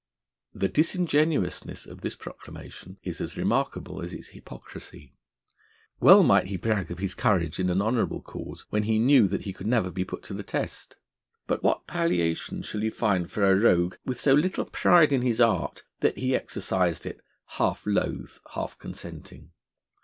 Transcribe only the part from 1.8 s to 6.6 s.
of this proclamation is as remarkable as its hypocrisy. Well might he